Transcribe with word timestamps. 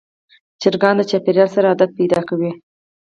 چرګان 0.61 0.95
د 0.99 1.01
چاپېریال 1.09 1.49
سره 1.55 1.69
عادت 1.69 1.89
پیدا 1.99 2.19
کوي. 2.29 2.51